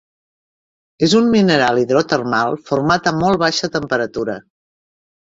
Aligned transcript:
És 1.07 1.11
un 1.19 1.27
mineral 1.35 1.81
hidrotermal 1.81 2.57
format 2.71 3.11
a 3.13 3.13
molt 3.19 3.41
baixa 3.45 3.71
temperatura. 3.77 4.39